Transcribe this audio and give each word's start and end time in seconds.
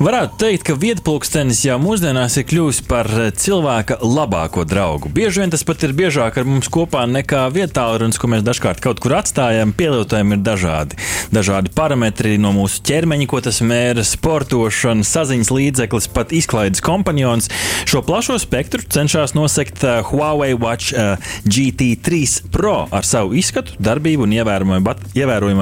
Varētu 0.00 0.38
teikt, 0.40 0.64
ka 0.64 0.74
vietpulkstenis 0.80 1.62
jau 1.66 1.76
mūsdienās 1.82 2.38
ir 2.40 2.46
kļuvis 2.48 2.78
par 2.88 3.08
eh, 3.12 3.30
cilvēka 3.36 3.98
labāko 4.00 4.64
draugu. 4.68 5.10
Bieži 5.12 5.42
vien 5.42 5.52
tas 5.52 5.64
pat 5.66 5.84
ir 5.84 5.92
biežāk 5.96 6.38
ar 6.40 6.48
mums 6.48 6.70
kopā 6.72 7.02
nekā 7.10 7.42
vietālurunis, 7.52 8.16
ko 8.20 8.30
mēs 8.32 8.44
dažkārt 8.46 8.80
kaut 8.84 9.02
kur 9.02 9.18
atstājam. 9.18 9.74
Pielietojumi 9.76 10.38
ir 10.38 10.44
dažādi. 10.46 10.98
Dažādi 11.34 11.72
parametri 11.76 12.36
no 12.40 12.54
mūsu 12.56 12.80
ķermeņa, 12.88 13.28
ko 13.30 13.42
tas 13.44 13.60
mēra, 13.66 14.04
sportošana, 14.06 15.04
saziņas 15.06 15.52
līdzeklis, 15.52 16.08
pat 16.16 16.32
izklaides 16.36 16.84
kompanions. 16.84 17.50
Šo 17.90 18.00
plašo 18.06 18.38
spektru 18.40 18.86
cenšas 18.88 19.36
nosegt 19.36 19.84
uh, 19.84 20.00
Huawei 20.08 20.56
Watch 20.56 20.94
eh, 20.94 21.32
GT3 21.44 22.50
Pro 22.52 22.86
ar 22.90 23.06
savu 23.06 23.36
izskatu, 23.38 23.76
darbību 23.82 24.24
un 24.24 24.36
ievērojamu 24.38 24.80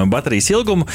bat 0.08 0.18
baterijas 0.28 0.50
ilgumu. 0.52 0.86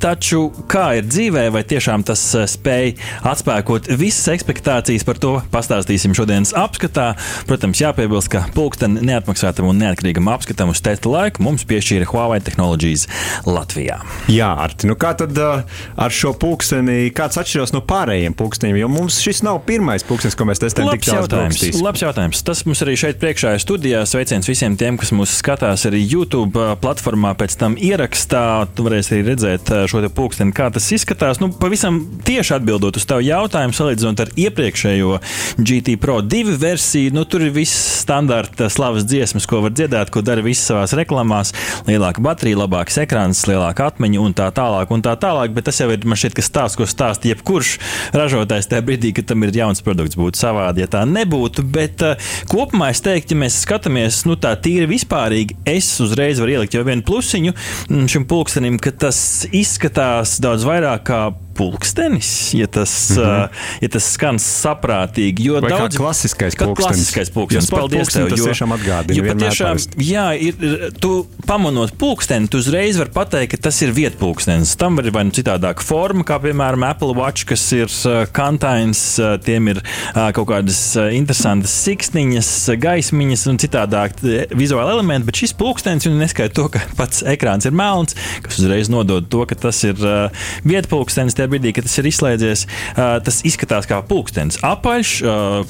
Taču 0.00 0.46
kā 0.70 0.86
ir 0.98 1.08
dzīvē, 1.08 1.48
vai 1.54 1.64
tiešām 1.68 2.04
tas 2.06 2.22
spēj 2.54 2.94
atspēkot 3.26 3.90
visas 4.00 4.30
expectācijas. 4.34 5.04
Par 5.06 5.20
to 5.20 5.34
pastāstīsim 5.52 6.14
šodienas 6.16 6.54
apskatā. 6.56 7.12
Protams, 7.48 7.82
jāpiebilst, 7.82 8.30
ka 8.32 8.44
pulksteni 8.56 9.02
neatmaksātam 9.04 9.68
un 9.70 9.80
neatkarīgam 9.82 10.30
apskatam 10.32 10.72
uz 10.72 10.82
testa 10.84 11.10
laiku 11.12 11.44
mums 11.44 11.66
piešķīra 11.68 12.08
Huawei 12.10 12.40
Technologies 12.44 13.06
Latvijā. 13.48 14.00
Jā, 14.32 14.50
Arti, 14.64 14.88
nu 14.90 14.96
kā 15.00 15.12
tad 15.18 15.38
ar 15.38 16.14
šo 16.14 16.34
pulksteni, 16.40 17.10
kāds 17.14 17.38
atšķiras 17.40 17.74
no 17.74 17.82
pārējiem 17.84 18.36
pulksteņiem? 18.38 18.80
Jo 18.82 18.90
mums 18.92 19.18
šis 19.24 19.42
nav 19.46 19.62
pirmais 19.68 20.04
pulkstenis, 20.06 20.36
ko 20.38 20.46
mēs 20.48 20.62
testējam. 20.62 20.92
Labs 20.92 21.10
jautājums. 21.10 21.62
Labs 21.82 22.04
jautājums. 22.04 22.42
Tas 22.46 22.64
mums 22.68 22.82
arī 22.84 22.96
šeit 23.00 23.20
priekšā 23.22 23.54
ir 23.56 23.62
studijā. 23.62 24.02
Sveiciens 24.08 24.48
visiem 24.48 24.76
tiem, 24.80 24.98
kas 25.00 25.12
mūs 25.16 25.34
skatās 25.40 25.86
arī 25.88 26.02
YouTube 26.04 26.76
platformā, 26.82 27.34
pēc 27.38 27.56
tam 27.60 27.78
ierakstā. 27.80 28.44
Tu 28.76 28.84
varēsi 28.86 29.16
arī 29.16 29.22
redzēt 29.30 29.72
šo 29.90 30.02
pulksteni, 30.14 30.52
kā 30.54 30.68
tas 30.74 30.90
izskatās. 30.94 31.40
Nu, 31.40 31.48
pavisam 31.48 32.02
tieši 32.26 32.43
atbildot 32.52 33.00
uz 33.00 33.06
tavu 33.08 33.24
jautājumu, 33.24 33.74
salīdzinot 33.76 34.20
ar 34.24 34.32
iepriekšējo 34.44 35.18
GT 35.58 35.96
Pro 36.00 36.20
2 36.20 36.58
versiju, 36.60 37.14
nu, 37.16 37.24
tur 37.24 37.46
ir 37.46 37.54
viss 37.54 37.74
standarta 38.02 38.68
slavas 38.72 39.06
dziesmas, 39.08 39.48
ko 39.48 39.62
var 39.64 39.72
dziedāt, 39.74 40.12
ko 40.12 40.20
dara 40.24 40.44
visas 40.44 40.68
savās 40.68 40.94
reklāmās. 40.98 41.54
Lielāka 41.88 42.22
baterija, 42.24 42.60
labāks 42.64 43.00
ekrāns, 43.00 43.44
lielāka 43.48 43.88
atmiņa 43.88 44.20
un 44.20 44.36
tā 44.36 44.50
tālāk. 44.54 44.92
Un 44.94 45.04
tā 45.04 45.16
tālāk 45.20 45.54
bet 45.54 45.68
tas 45.68 45.80
jau 45.80 45.88
ir 45.92 46.04
man 46.08 46.18
šķiet, 46.20 46.36
ka 46.36 46.44
stāsts, 46.44 46.78
ko 46.78 46.88
stāsta 46.88 47.30
jebkurš 47.30 47.76
ražotājs 48.16 48.68
tajā 48.70 48.84
brīdī, 48.86 49.14
kad 49.16 49.28
tam 49.30 49.46
ir 49.46 49.54
jauns 49.56 49.82
produkts, 49.84 50.18
būtu 50.18 50.40
savādi, 50.40 50.84
ja 50.84 50.90
tā 50.90 51.04
nebūtu. 51.08 51.64
Bet 51.74 52.04
uh, 52.04 52.32
kopumā 52.50 52.90
es 52.94 53.02
teiktu, 53.04 53.36
ja 53.36 53.44
mēs 53.44 53.62
skatāmies 53.64 54.24
nu, 54.28 54.38
tā 54.40 54.54
tīri 54.60 54.88
vispārīgi, 54.90 55.58
es 55.68 55.88
uzreiz 56.04 56.42
varu 56.42 56.56
ielikt 56.58 56.76
jau 56.76 56.84
vienu 56.86 57.06
plusiņu 57.06 57.54
mm, 57.54 58.10
šim 58.10 58.28
pulkstenim, 58.30 58.80
ka 58.82 58.94
tas 59.06 59.18
izskatās 59.54 60.38
daudz 60.44 60.66
vairāk 60.68 61.06
kā 61.08 61.22
pulkstenis, 61.54 62.54
ja 62.54 62.66
tas, 62.66 63.10
mm 63.10 63.16
-hmm. 63.16 63.44
uh, 63.44 63.48
ja 63.80 63.88
tas 63.88 64.12
skan 64.12 64.38
saprātīgi. 64.38 65.46
Jo 65.48 65.60
Vai 65.60 65.70
daudz 65.70 65.96
klasiskais 65.96 66.56
pulkstenis. 66.56 66.96
Klasiskais 66.96 67.30
pulkstenis. 67.30 67.70
Ja 67.70 67.78
Paldies 67.78 68.08
tev, 68.08 68.28
jo, 68.28 68.46
tiešām 68.46 68.74
atgādina. 68.74 69.16
Jo 69.18 69.34
patiešām, 69.34 69.76
jā, 69.98 70.26
ir, 70.40 70.54
tu 71.00 71.26
pamanot 71.46 71.94
pulksteni, 71.98 72.48
tu 72.48 72.58
uzreiz 72.58 72.98
vari 72.98 73.10
pateikt, 73.14 73.54
ka 73.54 73.62
tas 73.68 73.82
ir 73.82 73.92
vietpulkstenis. 73.94 74.76
Tam 74.76 74.96
var 74.96 75.10
vai 75.10 75.24
nu 75.24 75.30
citādāka 75.30 75.82
forma, 75.82 76.24
kā 76.24 76.40
piemēram 76.42 76.86
Apple 76.90 77.14
Watch, 77.14 77.46
kas 77.46 77.72
ir 77.72 77.86
uh, 77.86 78.24
kantains, 78.32 79.18
uh, 79.18 79.36
tiem 79.38 79.68
ir 79.68 79.82
uh, 79.82 80.30
kaut 80.34 80.48
kādas 80.48 80.80
uh, 80.98 81.10
interesantas 81.14 81.74
siksniņas, 81.84 82.50
gaismiņas 82.82 83.46
un 83.50 83.58
citādāk 83.62 84.18
vizuāli 84.54 84.96
elementi, 84.96 85.26
bet 85.26 85.36
šis 85.42 85.54
pulkstenis, 85.58 86.06
un 86.10 86.18
neskaidro 86.18 86.54
to, 86.54 86.68
ka 86.74 86.82
pats 86.98 87.22
ekrāns 87.26 87.66
ir 87.68 87.74
melns, 87.76 88.16
kas 88.44 88.60
uzreiz 88.62 88.90
nodod 88.92 89.26
to, 89.30 89.42
ka 89.48 89.58
tas 89.66 89.80
ir 89.86 89.98
uh, 90.00 90.46
vietpulkstenis 90.66 91.36
tajā 91.44 91.52
brīdī, 91.52 91.74
kad 91.76 91.86
tas 91.86 91.98
ir 92.00 92.08
izslēdzies, 92.08 92.64
tas 92.96 93.40
izskatās 93.46 93.88
kā 93.88 94.00
pulkstenis. 94.08 94.58
Apaļš, 94.64 95.14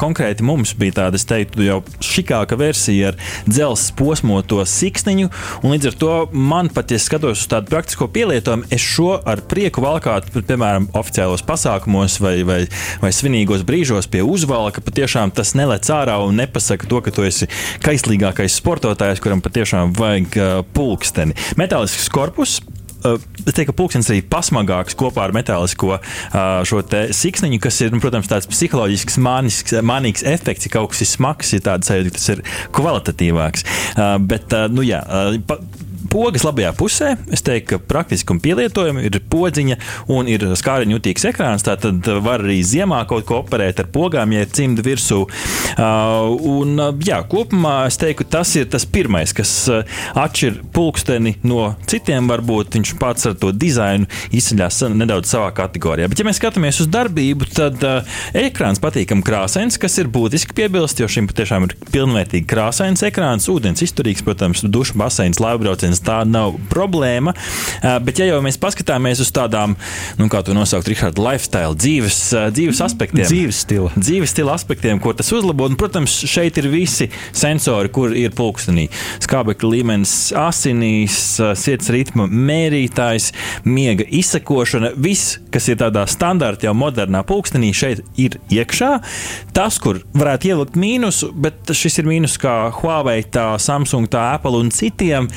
konkrēti 0.01 0.47
mums 0.47 0.75
bija 0.79 1.01
tāda, 1.01 1.19
es 1.19 1.27
teiktu, 1.29 1.65
jau 1.67 1.81
šikāka 2.05 2.59
versija 2.61 3.13
ar 3.13 3.19
dzelzs 3.49 3.91
posmoto 3.99 4.63
siksniņu, 4.69 5.31
līdz 5.65 5.91
ar 5.91 5.99
to 5.99 6.13
man 6.33 6.71
pat, 6.75 6.95
ja 6.95 7.01
skatos 7.03 7.43
uz 7.43 7.51
tādu 7.51 7.73
praktisko 7.73 8.09
pielietojumu, 8.15 8.69
es 8.75 8.85
šo 8.85 9.17
ar 9.19 9.43
prieku 9.51 9.83
valkātu, 9.85 10.45
piemēram, 10.45 10.89
oficiālos 10.95 11.45
pasākumos 11.47 12.21
vai, 12.23 12.37
vai, 12.47 12.61
vai 13.03 13.13
svinīgos 13.15 13.67
brīžos 13.67 14.09
pie 14.11 14.23
uzvalka. 14.27 14.85
Patiešām 14.85 15.35
tas 15.35 15.55
nelec 15.59 15.89
ārā 15.91 16.21
un 16.23 16.39
nepasaka 16.39 16.89
to, 16.91 17.03
ka 17.05 17.15
tu 17.15 17.27
esi 17.27 17.51
kaislīgākais 17.85 18.61
sportotājs, 18.61 19.23
kuram 19.25 19.43
patiešām 19.45 19.95
vajag 19.99 20.39
pulksteni. 20.77 21.37
Metālisks 21.61 22.11
korpus, 22.13 22.61
teiktu, 23.05 23.69
ka 23.71 23.77
pulkstenis 23.77 24.11
arī 24.13 24.25
pasmagāks 24.33 24.97
kopā 24.99 25.27
ar 25.29 25.35
metālisko 25.37 25.99
šo 26.69 26.83
siksniņu, 27.15 27.61
kas 27.63 27.81
ir, 27.85 27.95
nu, 27.95 28.01
protams, 28.03 28.31
tāds 28.31 28.49
psiholoģisks, 28.51 29.19
mānisks, 29.23 29.77
mānīgs 29.85 30.25
efekts, 30.35 30.69
ja 30.69 30.75
kaut 30.77 30.95
kas 30.95 31.05
ir 31.05 31.13
smags, 31.13 31.53
ir 31.57 31.65
tāds 31.67 31.91
sajūta, 31.91 32.15
ka 32.15 32.19
tas 32.19 32.31
ir 32.35 32.45
kvalitatīvāks. 32.75 33.69
Bet, 34.29 34.57
nu 34.73 34.87
jā, 34.87 35.03
pogas 36.11 36.45
labajā 36.47 36.73
pusē, 36.79 37.15
es 37.33 37.45
teiktu, 37.45 37.75
ka 37.75 37.81
praktiski 37.89 38.35
un 38.35 38.41
pielietojami 38.45 39.05
ir 39.09 39.19
podziņa 39.31 39.79
un 40.13 40.29
ir 40.31 40.47
skāriņu 40.59 40.99
jutīgs 40.99 41.29
ekrāns. 41.31 41.65
Tātad 41.67 42.07
var 42.25 42.45
arī 42.45 42.61
ziemā 42.67 43.03
kaut 43.11 43.27
ko 43.29 43.41
operēt 43.43 43.83
ar 43.83 43.91
pogām, 43.95 44.35
ja 44.35 44.45
ir 44.45 44.53
cimda 44.55 44.85
virsū. 44.85 45.23
Uh, 45.25 46.35
un, 46.45 46.75
uh, 46.79 46.93
jā, 47.05 47.21
kopumā 47.31 47.77
es 47.89 47.99
teiktu, 48.01 48.27
tas 48.31 48.53
ir 48.59 48.69
tas 48.73 48.87
pirmais, 48.87 49.33
kas 49.37 49.53
uh, 49.73 49.83
atšķir 50.21 50.61
pulksteni 50.75 51.37
no 51.47 51.73
citiem. 51.91 52.29
Varbūt 52.31 52.79
viņš 52.79 52.95
pats 53.01 53.29
ar 53.31 53.37
to 53.41 53.53
dizainu 53.55 54.09
izceļas 54.35 54.83
nedaudz 54.95 55.33
savā 55.35 55.51
kategorijā. 55.57 56.09
Bet, 56.11 56.21
ja 56.21 56.29
mēs 56.29 56.41
skatāmies 56.41 56.81
uz 56.85 56.91
darbību, 56.93 57.49
tad 57.55 57.83
ekrāns 58.37 58.81
patīkami 58.83 59.25
krāsains, 59.25 59.79
kas 59.81 59.99
ir 60.03 60.11
būtiski 60.13 60.57
piebilst, 60.57 61.01
jo 61.01 61.09
šim 61.11 61.29
patiešām 61.31 61.69
ir 61.69 61.77
pilnvērtīgi 61.93 62.49
krāsains 62.51 63.05
ekrāns, 63.07 63.49
ūdens 63.53 63.85
izturīgs, 63.85 64.25
protams, 64.27 64.65
dušu 64.65 64.99
baseins, 65.01 65.41
laivbrauciens 65.95 66.03
tā 66.05 66.25
nav 66.27 66.57
problēma. 66.71 67.35
Bet, 68.05 68.19
ja 68.19 68.27
jau 68.29 68.41
mēs 68.43 68.59
paskatāmies 68.59 69.21
uz 69.21 69.31
tādām, 69.35 69.77
nu, 70.19 70.29
kā 70.29 70.43
to 70.45 70.55
nosaukt, 70.55 70.89
Rihards, 70.89 71.19
lifestyle, 71.19 71.75
dzīves, 71.75 72.19
dzīves 72.55 72.81
aspektiem, 72.85 73.27
dzīves 73.27 73.63
stila. 73.65 73.91
dzīves 73.97 74.31
stila 74.35 74.55
aspektiem, 74.55 75.01
ko 75.01 75.13
tas 75.15 75.31
uzlabo, 75.33 75.69
un, 75.69 75.77
protams, 75.77 76.25
šeit 76.27 76.59
ir 76.59 76.69
visi 76.73 77.11
sensori, 77.33 77.91
kur 77.95 78.15
ir 78.15 78.35
pulkstenī. 78.35 78.89
Skābekļa 79.25 79.71
līmenis 79.71 80.15
asinīs, 80.37 81.19
sirds 81.61 81.91
ritma 81.93 82.27
mērītājs, 82.29 83.31
miega 83.65 84.05
izsekošana, 84.09 84.95
viss, 84.97 85.39
kas 85.55 85.69
ir 85.71 85.81
tādā 85.81 86.07
standarta 86.11 86.69
jau 86.69 86.75
modernā 86.77 87.25
pulkstenī, 87.27 87.73
šeit 87.77 88.05
ir 88.21 88.39
iekšā. 88.53 88.93
Tas, 89.55 89.79
kur 89.83 90.03
varētu 90.17 90.53
ielikt 90.53 90.79
mīnusu, 90.81 91.31
bet 91.35 91.73
šis 91.75 92.01
ir 92.03 92.09
mīnus 92.11 92.37
kā 92.41 92.55
Huawei, 92.81 93.23
tā 93.25 93.55
Samsung, 93.61 94.09
tā 94.11 94.27
Apple 94.35 94.59
un 94.61 94.73
citiem, 94.75 95.29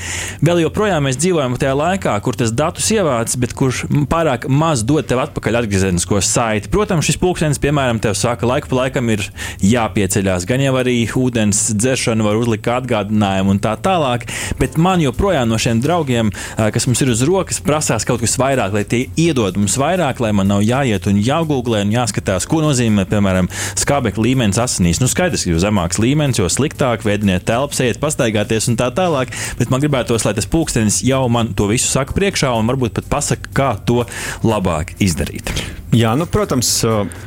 vēl 0.48 0.62
joprojām 0.62 1.04
mēs 1.04 1.18
dzīvojam 1.20 1.56
tajā 1.60 1.74
laikā, 1.76 2.14
kur 2.24 2.36
tas 2.38 2.52
datus 2.56 2.86
ievāc, 2.94 3.34
bet 3.40 3.52
kurš 3.56 3.82
pārāk 4.08 4.46
maz 4.48 4.84
dod 4.86 5.04
tev 5.08 5.20
atpakaļ 5.26 5.60
atgriezenisko 5.60 6.22
saiti. 6.24 6.70
Protams, 6.72 7.04
šis 7.08 7.18
pulkstenis, 7.20 7.60
piemēram, 7.60 8.00
tev 8.00 8.16
saka, 8.16 8.48
laiku 8.48 8.70
pa 8.70 8.78
laikam 8.82 9.10
ir 9.12 9.26
jāpieceļās. 9.64 10.46
Gan 10.48 10.64
jau 10.64 10.72
arī 10.80 10.96
ūdens 11.18 11.60
dzeršana 11.76 12.24
var 12.24 12.38
uzlikt 12.40 12.70
atgādinājumu 12.72 13.56
un 13.56 13.60
tā 13.64 13.74
tālāk, 13.84 14.24
bet 14.60 14.78
man 14.80 15.02
joprojām 15.04 15.50
no 15.50 15.58
šiem 15.60 15.82
draugiem, 15.84 16.32
kas 16.56 16.88
mums 16.88 17.04
ir 17.04 17.12
uz 17.12 17.24
rokas, 17.28 17.60
prasās 17.64 18.08
kaut 18.08 18.22
kas 18.24 18.38
vairāk, 18.40 18.72
lai 18.76 18.84
tie 18.88 19.02
iedod 19.20 19.58
mums 19.60 19.76
vairāk, 19.80 20.22
lai 20.24 20.32
man 20.36 20.48
nav 20.48 20.64
jāiet 20.64 21.10
un 21.10 21.20
jāgooglē 21.20 21.82
un 21.84 21.92
jāskatās, 21.92 22.48
ko 22.48 22.62
nozīmē, 22.64 23.04
piemēram, 23.10 23.50
skābekļa 23.82 24.26
līmenis 24.30 24.62
asinīs. 24.64 25.02
Nu, 25.02 25.10
skaidrs, 25.10 25.44
ka 25.44 25.52
jo 25.52 25.60
zemāks 25.62 26.00
līmenis, 26.00 26.40
jo 26.40 26.48
sliktāk 26.52 27.04
veidiniet 27.04 27.44
telpas, 27.48 27.82
ejiet 27.84 28.00
pastaigāties 28.02 28.70
un 28.72 28.80
tā 28.80 28.88
tālāk, 28.94 29.34
bet 29.60 29.72
man 29.74 29.84
gribētos, 29.84 30.24
lai 30.24 30.37
tas 30.38 30.46
pulkstenis 30.46 31.02
jau 31.02 31.24
man 31.32 31.50
to 31.58 31.66
visu 31.72 31.90
saka 31.90 32.14
priekšā 32.14 32.54
un 32.54 32.70
varbūt 32.70 32.94
pat 33.00 33.10
pasaka, 33.18 33.50
kā 33.50 33.74
to 33.88 34.04
labāk 34.46 34.94
izdarīt. 35.02 35.50
Jā, 35.96 36.10
nu, 36.20 36.26
protams, 36.28 36.68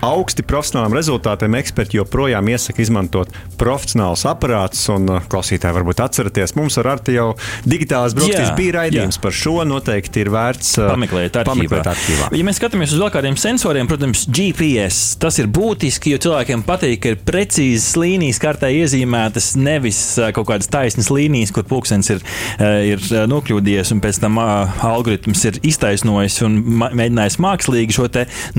augsti 0.05 0.43
profesionāliem 0.45 0.93
rezultātiem 0.93 1.55
eksperti 1.57 1.97
joprojām 1.97 2.45
iesaka 2.51 2.83
izmantot 2.83 3.31
profesionālus 3.57 4.21
aparātus. 4.29 4.83
Un 4.93 5.09
klausītāji 5.31 5.77
varbūt 5.79 6.03
atceraties, 6.03 6.53
mums 6.57 6.77
ar 6.77 6.91
Arti 6.93 7.15
jau 7.15 7.31
digitālās 7.65 8.13
brokastīs 8.17 8.51
bija 8.57 8.75
raidījums 8.77 9.17
jā. 9.17 9.23
par 9.23 9.33
šo. 9.33 9.55
Noteikti 9.71 10.21
ir 10.23 10.29
vērts 10.33 10.75
pameklēt 10.77 11.39
arhīvā. 11.41 11.55
pameklēt 11.55 11.89
arhīvā. 11.89 12.27
Ja 12.37 12.45
mēs 12.45 12.59
skatāmies 12.61 12.93
uz 12.93 13.01
vēl 13.01 13.11
kādiem 13.13 13.37
sensoriem, 13.39 13.89
protams, 13.89 14.27
GPS 14.29 15.17
tas 15.21 15.37
ir 15.41 15.49
būtiski, 15.49 16.13
jo 16.13 16.21
cilvēkiem 16.27 16.65
patīk, 16.67 17.01
ka 17.01 17.15
ir 17.15 17.19
precīzas 17.25 17.95
līnijas 17.97 18.41
kartē 18.41 18.69
iezīmētas, 18.77 19.51
nevis 19.57 20.03
kaut 20.37 20.49
kādas 20.51 20.69
taisnas 20.71 21.09
līnijas, 21.13 21.53
kur 21.55 21.65
pulkstenis 21.69 22.13
ir, 22.13 22.23
ir 22.93 23.05
nokļūdījies 23.31 23.93
un 23.95 24.03
pēc 24.05 24.21
tam 24.21 24.37
algoritms 24.41 25.45
ir 25.49 25.61
iztaisnojis 25.71 26.41
un 26.45 26.57
mēģinājis 26.81 27.39
mākslīgi 27.41 27.97
šo 27.97 28.09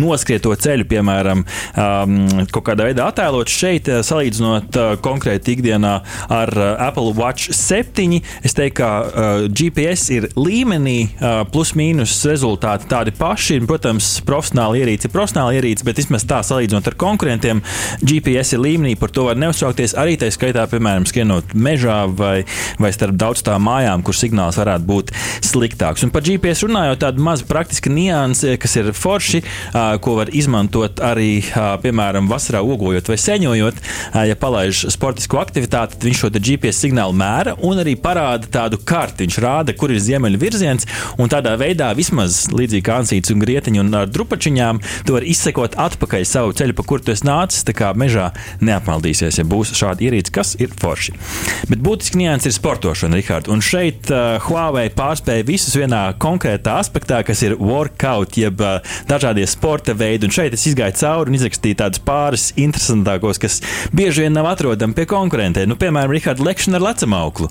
noskriet 0.01 0.45
to 0.45 0.55
ceļu, 0.55 0.87
piemēram, 0.91 1.45
um, 1.45 2.17
kaut 2.53 2.67
kādā 2.71 2.89
veidā 2.89 3.09
attēlot 3.11 3.51
šeit, 3.53 3.91
salīdzinot 4.07 4.79
uh, 4.79 4.93
konkrēti 5.03 5.57
ikdienā 5.57 5.95
ar 6.33 6.53
uh, 6.57 6.71
Apple 6.83 7.13
Watch 7.19 7.53
7. 7.57 8.21
Es 8.43 8.57
teiktu, 8.57 8.79
ka 8.81 8.91
uh, 9.03 9.45
GPS 9.53 10.09
ir 10.15 10.29
līmenī, 10.39 10.97
uh, 11.19 11.43
plus 11.53 11.75
mīnus 11.79 12.15
rezultāti 12.29 12.89
tādi 12.91 13.13
paši. 13.17 13.61
Protams, 13.69 14.15
profesionāli 14.27 14.83
ierīci 14.83 15.09
ir 15.09 15.15
profesionāli 15.15 15.61
ierīci, 15.61 15.87
bet 15.87 16.01
vismaz 16.01 16.25
tā 16.29 16.41
salīdzinot 16.47 16.89
ar 16.89 16.97
konkurentiem, 17.01 17.63
GPS 18.01 18.57
ir 18.57 18.63
līmenī, 18.65 18.95
par 18.99 19.13
to 19.15 19.27
var 19.29 19.39
neuztraukties. 19.41 19.97
Arī 20.01 20.17
tā 20.21 20.31
skaitā, 20.33 20.65
piemēram, 20.71 21.07
skrienot 21.09 21.53
mežā 21.55 22.03
vai, 22.09 22.45
vai 22.81 22.93
starp 22.95 23.19
daudz 23.21 23.45
tām 23.47 23.67
mājām, 23.69 24.05
kur 24.07 24.17
signāls 24.17 24.59
varētu 24.61 24.89
būt 24.89 25.13
sliktāks. 25.45 26.07
Un 26.07 26.15
par 26.15 26.25
GPS 26.27 26.65
runājot, 26.67 27.03
tāda 27.05 27.23
maza 27.23 27.47
praktiska 27.49 27.93
nianse, 27.93 28.57
kas 28.63 28.79
ir 28.81 28.93
forši, 28.97 29.43
uh, 29.45 29.82
ko 30.03 30.17
var 30.19 30.31
izmantot 30.33 31.01
arī, 31.05 31.43
piemēram, 31.83 32.29
vasarā 32.31 32.63
ogojot 32.65 33.11
vai 33.11 33.19
seņojot. 33.21 33.81
Ja 34.29 34.37
palaiž 34.39 34.85
sportisku 34.93 35.39
aktivitāti, 35.41 35.97
tad 35.97 36.07
viņš 36.07 36.23
šo 36.23 36.31
GPS 36.37 36.83
signālu 36.85 37.17
mēra 37.17 37.55
un 37.65 37.81
arī 37.83 37.95
parāda 38.01 38.49
tādu 38.53 38.79
karti. 38.79 39.27
Viņš 39.27 39.39
rāda, 39.43 39.75
kur 39.79 39.93
ir 39.93 40.03
ziemeļu 40.03 40.41
virziens, 40.41 40.87
un 41.21 41.31
tādā 41.33 41.55
veidā 41.61 41.93
vismaz 41.97 42.45
līdzīgi 42.53 42.85
kā 42.87 43.01
ansīts 43.03 43.33
un 43.33 43.43
grietiņu 43.43 43.83
un 43.85 44.01
ar 44.03 44.11
drupačiņām, 44.13 44.81
tu 45.07 45.17
vari 45.17 45.31
izsekot 45.33 45.77
atpakaļ 45.81 46.27
savu 46.29 46.57
ceļu, 46.59 46.77
pa 46.79 46.87
kuru 46.89 47.07
tu 47.07 47.15
esi 47.15 47.27
nācis. 47.29 47.67
Tā 47.67 47.75
kā 47.77 47.93
mežā 47.99 48.31
neapmaldīsies, 48.65 49.39
ja 49.41 49.47
būs 49.49 49.75
šādi 49.79 50.09
ierīci, 50.09 50.35
kas 50.35 50.55
ir 50.63 50.73
forši. 50.79 51.15
Bet 51.71 51.83
būtiski 51.85 52.21
nianses 52.21 52.53
ir 52.53 52.59
sportošana, 52.59 53.21
Rihard. 53.21 53.51
Un 53.53 53.63
šeit 53.65 54.11
uh, 54.13 54.37
Huawei 54.47 54.89
pārspēja 54.95 55.47
visus 55.49 55.77
vienā 55.79 56.05
konkrētā 56.23 56.79
aspektā, 56.83 57.23
kas 57.27 57.43
ir 57.47 57.57
workout, 57.61 58.37
jeb 58.41 58.61
uh, 58.63 58.97
dažādie 59.11 59.47
sporta 59.51 59.72
veidi. 59.81 60.29
Un 60.29 60.35
šeit 60.35 60.55
es 60.57 60.67
izgāju 60.69 60.99
cauri 61.01 61.33
un 61.33 61.39
izrakstīju 61.39 61.79
tādus 61.81 62.03
pāris 62.05 62.51
interesantākos, 62.61 63.41
kas 63.43 63.61
bieži 63.97 64.27
vien 64.27 64.37
nav 64.37 64.51
atrodami 64.53 64.97
pie 64.99 65.07
konkurentiem. 65.11 65.71
Nu, 65.71 65.79
piemēram, 65.81 66.13
Rihards 66.13 66.45
lekšana 66.45 66.81
ar 66.81 66.87
lecamauklu. 66.91 67.49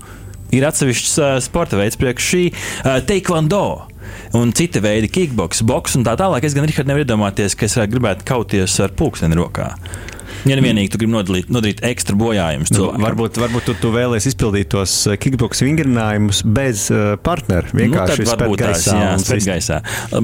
Ir 0.51 0.67
atsevišķs 0.67 1.13
uh, 1.17 1.35
sporta 1.43 1.79
veids 1.79 1.97
priekš 1.99 2.31
šī 2.31 2.43
uh, 2.51 2.99
taekwondo 3.07 3.65
un 4.37 4.51
citi 4.55 4.81
veidi, 4.83 5.09
kickboks, 5.11 5.63
boks 5.67 5.97
un 5.97 6.05
tā 6.07 6.17
tālāk. 6.19 6.45
Es 6.45 6.55
gan 6.57 6.67
Rihards 6.67 6.89
nevaru 6.89 7.07
iedomāties, 7.07 7.57
ka 7.57 7.67
es 7.67 7.77
gribētu 7.91 8.27
kauties 8.27 8.77
ar 8.83 8.93
pulksteni 8.95 9.39
rokā. 9.39 9.71
Ja 10.47 10.57
nu 10.57 10.63
vienīgi 10.65 10.89
tu 10.93 11.01
gribi 11.01 11.13
nodarīt, 11.13 11.51
nodarīt 11.53 11.83
ekstra 11.85 12.15
bojājumus, 12.17 12.71
nu, 12.73 12.87
varbūt, 13.01 13.37
varbūt 13.41 13.67
tu, 13.69 13.75
tu 13.77 13.91
vēlēsies 13.93 14.31
izpildīt 14.33 14.71
tos 14.73 14.95
eh, 15.09 15.17
kickbox 15.21 15.61
vingrinājumus 15.65 16.41
bez 16.45 16.87
uh, 16.93 17.13
partnera. 17.21 17.69
Vienkārši 17.75 18.25
nu, 18.25 18.29
varbūt 18.31 18.63
tās 18.63 18.87
jā, 18.89 19.11
spēt 19.21 19.45
gaisā. 19.47 19.79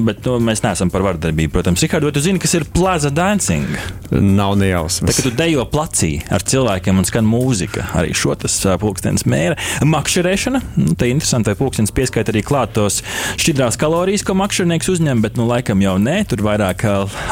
Bet 0.08 0.26
nu, 0.26 0.38
mēs 0.48 0.64
neesam 0.64 0.90
par 0.92 1.04
vardarbību, 1.06 1.52
protams. 1.54 1.84
Rikārd, 1.84 2.08
vai 2.08 2.14
tu 2.16 2.22
zini, 2.24 2.42
kas 2.42 2.56
ir 2.58 2.66
plaza 2.74 3.12
dancing? 3.14 3.78
Nav 4.10 4.56
nejausmas. 4.58 5.12
Tā, 5.12 5.16
ka 5.20 5.26
tu 5.28 5.34
dejo 5.38 5.66
placī 5.70 6.12
ar 6.34 6.42
cilvēkiem 6.42 6.98
un 6.98 7.06
skan 7.08 7.28
mūzika. 7.28 7.86
Arī 7.98 8.14
šo 8.16 8.34
tas 8.40 8.56
pulkstenis 8.80 9.26
mēra. 9.28 9.58
Makšķerēšana. 9.86 10.62
Nu, 10.80 10.96
tā 10.98 11.10
vai 11.48 11.56
pulkstenis 11.58 11.94
pieskaita 11.94 12.32
arī 12.34 12.42
klāt 12.46 12.74
tos 12.76 13.00
šķidrās 13.38 13.78
kalorijas, 13.80 14.24
ko 14.26 14.36
makšķernieks 14.38 14.90
uzņem, 14.94 15.22
bet 15.24 15.38
nu 15.38 15.46
laikam 15.48 15.82
jau 15.84 15.94
nē, 16.02 16.20
tur 16.28 16.42
vairāk 16.46 16.84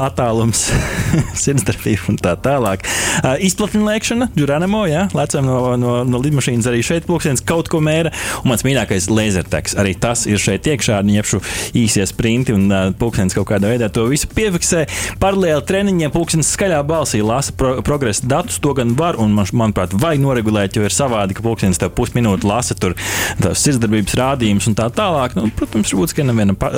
attālums, 0.02 0.68
sirdsdarbība 1.44 2.12
un 2.12 2.20
tā 2.22 2.36
tālāk 2.40 2.75
tālāk. 2.76 3.24
Uh, 3.24 3.44
Izplatina 3.44 3.92
lēkšana, 3.92 4.28
Džuranamo, 4.36 4.86
jā, 4.88 5.06
lecam 5.14 5.46
no, 5.46 5.76
no, 5.76 6.04
no 6.04 6.20
lidmašīnas 6.20 6.66
arī 6.68 6.82
šeit 6.84 7.06
pulkstenis 7.06 7.44
kaut 7.46 7.68
ko 7.68 7.80
mēra. 7.80 8.12
Un 8.42 8.50
mans 8.50 8.64
mīļākais 8.64 9.08
laserteks, 9.10 9.76
arī 9.76 9.94
tas 9.98 10.26
ir 10.26 10.38
šeit 10.38 10.66
iekšā, 10.66 11.00
ņemšu 11.06 11.40
īsie 11.76 12.06
sprinti 12.06 12.54
un 12.54 12.68
uh, 12.70 12.92
pulkstenis 12.96 13.36
kaut 13.36 13.48
kādā 13.50 13.72
veidā 13.72 13.88
to 13.92 14.06
visu 14.10 14.28
piefiksē. 14.28 14.86
Paralēli 15.22 15.64
treniņiem 15.66 16.14
pulkstenis 16.14 16.52
skaļā 16.56 16.82
balsī 16.86 17.22
lasa 17.24 17.54
pro 17.56 17.76
progresa 17.86 18.26
datus, 18.26 18.60
to 18.60 18.74
gan 18.76 18.94
var 18.98 19.18
un, 19.20 19.34
man, 19.36 19.48
manuprāt, 19.52 19.94
vajag 19.96 20.22
noregulēt, 20.22 20.76
jo 20.76 20.86
ir 20.86 20.94
savādi, 20.94 21.36
ka 21.36 21.44
pulkstenis 21.44 21.80
tev 21.80 21.94
pusminūti 21.96 22.48
lasa 22.48 22.76
tur 22.78 22.96
tās 23.40 23.64
sirdsdarbības 23.64 24.16
rādījumus 24.20 24.70
un 24.70 24.78
tā 24.78 24.88
tālāk. 24.94 25.36
Nu, 25.38 25.48
protams, 25.56 25.94
varbūt 25.94 26.16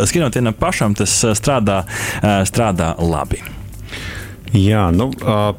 skinot 0.08 0.40
vienam 0.40 0.58
pašam 0.58 0.96
tas 0.98 1.20
strādā, 1.38 1.82
strādā 2.48 2.94
labi. 2.98 3.57
Jā, 4.56 4.88
nu, 4.94 5.10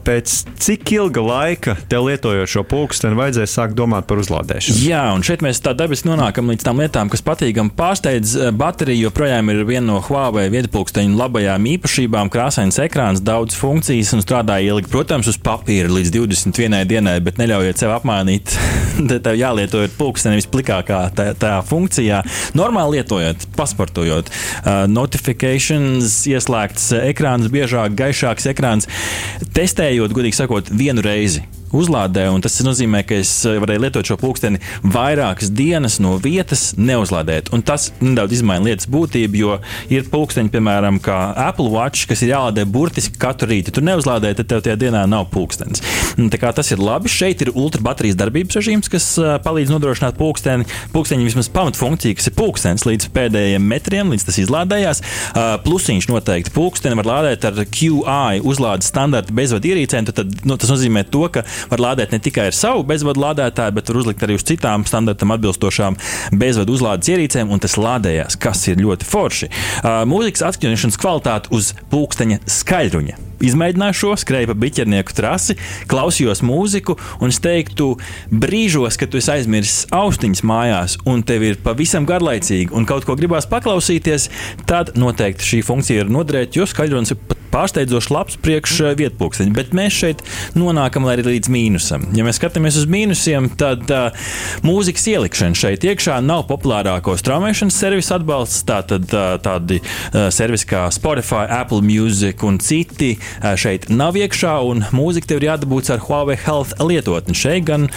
pēc 0.06 0.34
cik 0.62 0.94
ilga 0.96 1.22
laika 1.22 1.76
tev 1.92 2.08
lietojot 2.08 2.50
šo 2.50 2.64
pulksteni, 2.68 3.18
vajadzēja 3.20 3.50
sākt 3.52 3.78
domāt 3.78 4.08
par 4.10 4.22
uzlādēšanu? 4.22 4.82
Jā, 4.82 5.04
un 5.14 5.26
šeit 5.26 5.44
mēs 5.46 5.62
tā 5.66 5.76
dabiski 5.78 6.10
nonākam 6.10 6.50
līdz 6.50 6.66
tām 6.66 6.82
lietām, 6.82 7.12
kas 7.12 7.24
patīkami 7.26 7.74
pārsteidz. 7.78 8.36
Baterija 8.58 9.08
joprojām 9.08 9.52
ir 9.54 9.64
viena 9.70 9.86
no 9.92 10.00
Huawei 10.06 10.48
vietpulksteņa 10.54 11.20
labajām 11.20 11.70
īpašībām. 11.76 12.32
Krāsains 12.34 12.80
ekrāns, 12.82 13.22
daudz 13.26 13.58
funkcijas 13.60 14.16
un 14.18 14.26
strādā 14.26 14.60
ilgi, 14.66 14.90
protams, 14.92 15.30
uz 15.30 15.38
papīra 15.42 15.92
līdz 15.94 16.16
21 16.18 16.82
dienai, 16.90 17.20
bet 17.24 17.42
neļaujiet 17.42 17.84
sev 17.84 17.94
apmānīt. 17.98 18.58
tev 19.26 19.38
jālieto 19.38 19.84
pulksteni 19.98 20.40
visplikākā 20.40 21.00
tā, 21.16 21.30
tā 21.40 21.54
funkcijā. 21.66 22.22
Normāli 22.58 23.00
lietojot, 23.00 23.48
pasportojot, 23.58 24.30
uh, 24.30 24.84
notifikācijas, 24.92 26.18
ieslēgts 26.30 26.90
ekrāns, 27.00 27.50
biežāk, 27.54 27.96
gaišāks 27.98 28.50
ekrāns 28.52 28.79
interesants. 28.80 29.50
Testējot, 29.54 30.14
godīgi 30.16 30.38
sakot, 30.40 30.70
vienu 30.72 31.04
reizi 31.06 31.44
uzlādē. 31.76 32.28
Tas 32.44 32.60
nozīmē, 32.66 33.04
ka 33.08 33.18
es 33.20 33.32
eh, 33.48 33.60
varēju 33.62 33.84
lietot 33.86 34.12
šo 34.12 34.18
pulksteni 34.20 34.62
vairākas 34.84 35.52
dienas 35.56 36.00
no 36.04 36.16
vietas, 36.22 36.74
neuzlādēt. 36.80 37.52
Un 37.56 37.64
tas 37.66 37.90
nedaudz 38.02 38.40
izmaina 38.40 38.70
lietas 38.70 38.90
būtību, 38.92 39.40
jo 39.40 39.58
ir 39.94 40.08
pulksteņi, 40.12 40.52
piemēram, 40.54 41.00
kā 41.04 41.18
Apple 41.48 41.70
Watch, 41.74 42.08
kas 42.10 42.24
ir 42.26 42.34
jālādē 42.34 42.66
burtiski 42.70 43.20
katru 43.22 43.52
rītu. 43.52 43.74
Tu 43.76 43.84
neuzlādē, 43.86 44.34
tad 44.38 44.50
tev 44.52 44.64
tajā 44.66 44.78
dienā 44.80 45.06
nav 45.10 45.30
pulkstenis. 45.34 45.84
Tas 46.60 46.72
ir 46.74 46.82
labi. 46.82 47.12
Šeit 47.12 47.44
ir 47.44 47.52
ultrabaterijas 47.54 48.18
darbības 48.20 48.58
režīms, 48.58 48.90
kas 48.92 49.06
uh, 49.22 49.36
palīdz 49.44 49.72
nodrošināt 49.72 50.18
pulksteni. 50.20 50.66
Pulksteņa 50.94 51.28
vismaz 51.28 51.50
pamatfunkcija, 51.54 52.18
kas 52.18 52.30
ir 52.32 52.36
pulkstenis 52.36 52.86
līdz 52.88 53.10
pēdējiem 53.16 53.68
metriem, 53.70 54.12
līdz 54.14 54.26
tas 54.28 54.40
izlādējās. 54.42 55.04
Uh, 55.30 55.54
plusiņš 55.64 56.10
noteikti 56.12 56.54
pulksteni 56.56 56.98
var 57.00 57.10
lādēt 57.10 57.48
ar 57.48 57.62
QI 57.70 58.42
uzlādes 58.44 58.90
standarta 58.92 59.36
bezvadu 59.36 59.72
ierīcēm. 59.72 60.10
Tad, 60.10 60.36
nu, 60.48 60.58
tas 60.60 60.74
nozīmē 60.74 61.06
to, 61.14 61.26
ka 61.32 61.46
var 61.72 61.84
lādēt 61.90 62.16
ne 62.16 62.22
tikai 62.24 62.50
ar 62.50 62.58
savu 62.58 62.84
bezvadu 62.88 63.24
lādētāju, 63.24 63.76
bet 63.78 63.92
var 63.92 64.02
uzlikt 64.02 64.26
arī 64.26 64.40
uz 64.40 64.46
citām 64.48 64.86
standartam 64.90 65.34
atbilstošām 65.36 65.98
bezvadu 66.40 66.76
uzlādes 66.78 67.12
ierīcēm, 67.14 67.52
un 67.52 67.64
tas 67.64 67.78
lādējās, 67.80 68.40
kas 68.42 68.68
ir 68.72 68.84
ļoti 68.84 69.10
forši. 69.10 69.50
Uh, 69.50 70.04
mūzikas 70.10 70.46
atskaņošanas 70.52 71.02
kvalitāte 71.02 71.56
uz 71.56 71.74
pulksteņa 71.92 72.44
skaļruņa 72.60 73.26
izmēģināju 73.46 73.96
šo, 73.96 74.14
skrēju 74.20 74.52
pa 74.52 74.58
biķernieku 74.60 75.16
trasi, 75.16 75.56
klausījos 75.92 76.44
mūziku, 76.46 76.98
un 77.24 77.34
es 77.34 77.40
teiktu, 77.44 77.94
brīžos, 78.32 79.00
kad 79.00 79.12
tu 79.12 79.22
esi 79.22 79.32
aizmirsis 79.38 79.88
austiņas 79.96 80.46
mājās, 80.48 80.98
un 81.10 81.24
tev 81.28 81.48
ir 81.48 81.60
pavisam 81.64 82.08
garlaicīgi, 82.10 82.74
un 82.76 82.88
kaut 82.90 83.08
ko 83.08 83.18
gribās 83.20 83.50
paklausīties, 83.50 84.30
tad 84.70 84.96
noteikti 85.00 85.54
šī 85.54 85.66
funkcija 85.68 86.06
ir 86.06 86.14
noderēta, 86.14 86.60
jo 86.60 86.68
skaļrunis 86.70 87.16
ir 87.16 87.22
pat 87.30 87.39
pārsteidzoši 87.54 88.14
labs 88.14 88.38
priekš 88.44 88.76
eh, 88.84 88.96
vietpunkts. 89.00 89.42
Bet 89.56 89.74
mēs 89.78 89.96
šeit 89.96 90.24
nonākam 90.58 91.08
arī 91.10 91.26
līdz 91.26 91.52
mīnusam. 91.52 92.08
Ja 92.18 92.26
mēs 92.28 92.40
skatāmies 92.40 92.78
uz 92.80 92.88
mīnusiem, 92.90 93.50
tad 93.60 93.90
uh, 93.94 94.30
mūzikas 94.66 95.08
ielikšana 95.12 95.58
šeit 95.58 95.86
iekšā 95.88 96.20
nav 96.26 96.46
populārāko 96.50 97.16
straumēšanas 97.20 97.78
servisu 97.82 98.16
atbalsts. 98.18 98.64
Tātad 98.70 99.08
uh, 99.16 99.36
tādi 99.44 99.80
uh, 99.82 100.28
servisi 100.34 100.70
kā 100.70 100.86
Spotify, 100.94 101.46
Apple 101.60 101.82
Music 101.86 102.44
un 102.48 102.60
citi 102.64 103.16
uh, 103.18 103.54
šeit 103.60 103.90
nav 103.94 104.18
iekšā, 104.20 104.56
un 104.70 104.86
mūzika 104.96 105.32
tev 105.32 105.42
ir 105.42 105.50
jādabūt 105.50 105.94
ar 105.96 106.04
Huawei 106.06 106.38
Health 106.40 106.76
lietotni. 106.84 107.38
Šeit 107.38 107.68
gan 107.70 107.90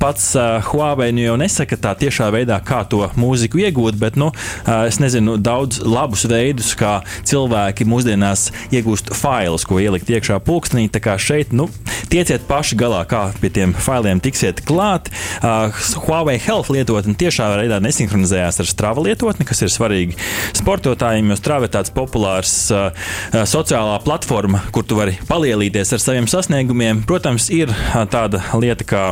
pats 0.00 0.30
uh, 0.38 0.60
Huawei 0.70 1.10
nu 1.14 1.24
jau 1.24 1.38
nesaka 1.40 1.78
tā 1.80 1.94
tiešā 2.04 2.30
veidā, 2.34 2.60
kā 2.64 2.82
to 2.90 3.04
mūziku 3.20 3.62
iegūt, 3.64 3.98
bet 4.00 4.18
nu, 4.20 4.30
uh, 4.30 4.84
es 4.88 5.00
nezinu 5.02 5.36
daudz 5.40 5.80
labus 5.84 6.26
veidus, 6.30 6.74
kā 6.78 6.98
cilvēki 7.28 7.86
mūsdienās 7.88 8.48
iegūst 8.78 9.12
failus, 9.16 9.66
ko 9.68 9.78
ielikt 9.82 10.10
iekšā 10.12 10.38
pulkstenī. 10.44 10.86
Tā 10.92 11.02
kā 11.04 11.16
šeit, 11.20 11.52
nu, 11.56 11.68
tieciet 12.12 12.46
paši 12.48 12.78
galā, 12.80 13.02
kā 13.08 13.26
pie 13.40 13.50
tiem 13.54 13.74
failiem 13.74 14.22
tiksiet 14.24 14.62
klāt. 14.68 15.10
Uh, 15.40 15.74
Huawei 16.06 16.38
Health 16.42 16.72
lietotne 16.74 17.16
tiešā 17.18 17.50
veidā 17.58 17.80
nesinhronizējās 17.84 18.62
ar 18.62 18.70
Strava 18.70 19.04
lietotni, 19.04 19.46
kas 19.48 19.64
ir 19.64 19.72
svarīgi 19.72 20.18
sportotājiem, 20.58 21.32
jo 21.32 21.38
Strava 21.40 21.68
ir 21.68 21.74
tāds 21.74 21.94
populārs 21.94 22.56
uh, 22.74 22.90
sociālā 23.48 24.00
platforma, 24.04 24.64
kur 24.74 24.86
tu 24.86 24.98
vari 24.98 25.18
palielīties 25.28 25.94
ar 25.96 26.02
saviem 26.02 26.30
sasniegumiem. 26.30 27.04
Protams, 27.08 27.50
ir 27.54 27.72
uh, 27.72 28.02
tāda 28.10 28.42
lieta 28.58 28.86
kā 28.88 29.06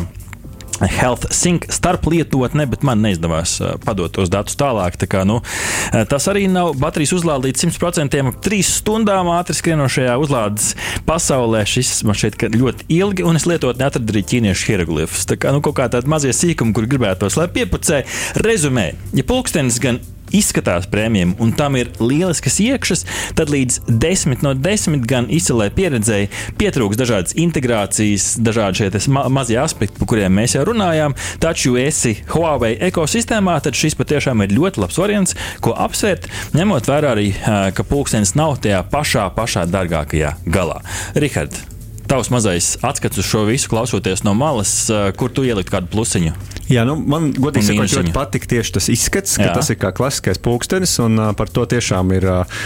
Health 0.89 1.31
Sync 1.35 1.69
starp 1.73 2.07
lietotne, 2.11 2.67
bet 2.71 2.85
man 2.87 3.03
neizdevās 3.05 3.57
uh, 3.63 3.75
padot 3.83 4.13
tos 4.15 4.31
datus 4.33 4.59
tālāk. 4.61 4.99
Tā 5.01 5.09
kā, 5.11 5.25
nu, 5.29 5.41
uh, 5.43 6.03
tas 6.09 6.29
arī 6.31 6.47
nav 6.51 6.75
baterijas 6.81 7.15
uzlāde 7.19 7.49
līdz 7.49 7.67
100%. 7.71 8.33
Trīs 8.45 8.73
stundām 8.81 9.31
ātri 9.33 9.57
skrienošajā 9.59 10.17
uzlādes 10.23 10.73
pasaulē 11.09 11.65
šis 11.69 12.03
man 12.09 12.19
šķiet 12.19 12.49
ļoti 12.57 12.89
ilgi, 12.99 13.27
un 13.27 13.39
es 13.39 13.49
lietotni 13.49 13.87
atradu 13.87 14.15
arī 14.15 14.25
ķīniešu 14.33 14.73
hieroglifus. 14.73 15.27
Tā 15.31 15.39
kā 15.41 15.55
nu, 15.55 15.63
kaut 15.65 15.79
kā 15.79 15.89
tādi 15.93 16.11
mazie 16.11 16.35
sīkumi, 16.37 16.75
kur 16.77 16.89
gribētos, 16.91 17.39
lai 17.41 17.49
piepucē. 17.53 18.03
Rezumē, 18.43 18.93
ja 19.17 19.27
pulkstenis 19.29 19.81
gan 19.83 20.03
izskatās 20.37 20.89
prēmijam, 20.91 21.35
un 21.43 21.53
tam 21.57 21.77
ir 21.81 21.91
lieliskas 22.01 22.59
iekšas, 22.63 23.05
tad 23.39 23.53
līdz 23.53 23.81
10 23.89 24.45
no 24.45 24.55
10 24.59 25.07
gan 25.09 25.29
izcilē 25.33 25.69
pieredzēji 25.75 26.31
pietrūks 26.61 27.01
dažādas 27.01 27.37
integrācijas, 27.39 28.37
dažādi 28.43 28.83
šie 28.83 29.13
ma 29.13 29.27
mazie 29.33 29.59
aspekti, 29.61 29.99
par 30.01 30.11
kuriem 30.13 30.35
mēs 30.37 30.57
jau 30.57 30.65
runājām. 30.69 31.17
Taču, 31.43 31.77
ja 31.79 31.89
esi 31.91 32.17
Huawei 32.33 32.75
ekosistēmā, 32.89 33.59
tad 33.65 33.79
šis 33.79 33.97
patiešām 33.99 34.45
ir 34.45 34.57
ļoti 34.57 34.83
labs 34.83 35.01
variants, 35.01 35.37
ko 35.65 35.75
apsvērt, 35.77 36.29
ņemot 36.57 36.89
vērā 36.91 37.13
arī, 37.17 37.29
ka 37.77 37.87
pulkstenis 37.89 38.37
nav 38.39 38.59
tajā 38.65 38.83
pašā, 38.93 39.29
pašā 39.37 39.67
dārgākajā 39.73 40.37
galā. 40.53 40.81
Rihard, 41.19 41.57
tavs 42.11 42.33
mazais 42.33 42.75
atskats 42.85 43.21
uz 43.23 43.29
šo 43.29 43.47
visu, 43.49 43.71
klausoties 43.73 44.25
no 44.27 44.35
malas, 44.39 44.75
kur 45.19 45.33
tu 45.33 45.47
ielikt 45.49 45.73
kādu 45.73 45.93
plusiņu? 45.93 46.35
Jā, 46.71 46.85
nu, 46.87 46.95
man 46.97 47.31
godīgi 47.35 47.73
sakot, 47.73 47.91
ļoti 47.99 48.13
patīk 48.15 48.47
tieši 48.51 48.75
tas 48.77 48.89
izskats, 48.93 49.35
ka 49.41 49.49
Jā. 49.49 49.55
tas 49.57 49.71
ir 49.73 49.79
kā 49.81 49.91
klasiskais 49.97 50.39
pulkstenis, 50.43 50.95
un 51.03 51.19
uh, 51.19 51.31
par 51.37 51.51
to 51.53 51.65
tiešām 51.69 52.13
ir 52.15 52.27
uh, 52.29 52.61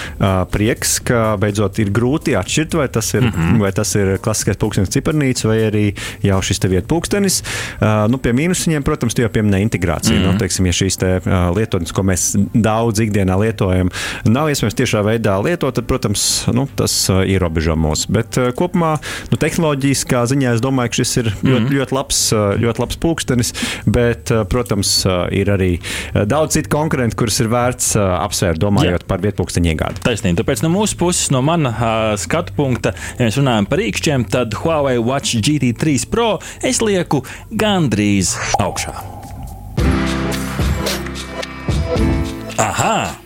prieks, 0.52 0.98
ka 1.06 1.36
beidzot 1.40 1.80
ir 1.82 1.92
grūti 1.94 2.36
atšķirt, 2.38 2.76
vai 2.80 2.88
tas 2.92 3.08
ir, 3.14 3.24
mm 3.24 3.32
-hmm. 3.32 3.62
vai 3.64 3.72
tas 3.72 3.94
ir 3.96 4.16
klasiskais 4.22 4.60
pulkstenis 4.60 4.92
cipernīts 4.92 5.46
vai 5.48 5.58
arī 5.70 5.84
jau 6.22 6.40
šis 6.42 6.60
te 6.60 6.68
vietu 6.68 6.88
pulkstenis. 6.92 7.42
Uh, 7.80 8.06
nu, 8.10 8.18
pie 8.18 8.32
mīnusiem, 8.36 8.84
protams, 8.84 9.14
tu 9.14 9.22
jau 9.22 9.30
pieminēji 9.32 9.68
integrāciju. 9.68 10.18
Mm 10.18 10.22
-hmm. 10.22 10.32
nu, 10.32 10.38
teiksim, 10.38 10.66
ja 10.66 10.72
šīs 10.72 10.98
te, 10.98 11.10
uh, 11.24 11.56
lietotnes, 11.56 11.92
ko 11.92 12.02
mēs 12.02 12.36
daudz 12.54 13.00
ikdienā 13.00 13.38
lietojam, 13.40 13.90
nav 14.24 14.50
iespējams 14.50 14.76
tiešā 14.76 15.02
veidā 15.02 15.42
lietot, 15.42 15.74
tad, 15.74 15.86
protams, 15.86 16.46
nu, 16.52 16.68
tas 16.76 17.10
uh, 17.10 17.24
ierobežo 17.24 17.76
mūs. 17.76 18.06
Bet 18.08 18.36
uh, 18.36 18.52
kopumā 18.52 18.98
nu, 19.30 19.36
tehnoloģiskā 19.36 20.26
ziņā 20.26 20.54
es 20.54 20.60
domāju, 20.60 20.88
ka 20.88 20.94
šis 20.94 21.16
ir 21.16 21.24
mm 21.24 21.36
-hmm. 21.42 21.50
ļoti, 21.50 21.74
ļoti, 21.74 21.92
labs, 21.94 22.32
ļoti 22.32 22.80
labs 22.80 22.96
pulkstenis 22.96 23.52
bet, 23.86 24.30
eh, 24.30 24.44
protams, 24.44 25.06
eh, 25.06 25.40
ir 25.40 25.50
arī 25.54 25.70
eh, 25.78 26.24
daudz 26.28 26.58
citu 26.58 26.70
konkurentu, 26.72 27.16
kurus 27.16 27.40
ir 27.40 27.50
vērts 27.52 27.94
apsvērt, 27.96 28.60
domājot 28.62 29.02
Jā. 29.02 29.08
par 29.08 29.22
vietpunktu 29.24 29.62
iegādi. 29.62 30.02
Taisnība. 30.04 30.42
Tāpēc 30.42 30.62
no 30.66 30.70
mūsu 30.74 30.98
puses, 31.00 31.30
no 31.34 31.42
mana 31.46 31.72
skatu 32.20 32.54
punkta, 32.56 32.92
ja 33.18 33.26
mēs 33.26 33.38
runājam 33.40 33.68
par 33.70 33.82
īkšķiem, 33.82 34.26
tad 34.30 34.56
Huawei 34.62 34.98
Watch 35.02 35.38
GT3 35.40 36.08
Pro 36.10 36.38
es 36.62 36.82
lieku 36.84 37.22
gandrīz 37.52 38.34
augšā. 38.60 38.96
Aha! 42.58 43.25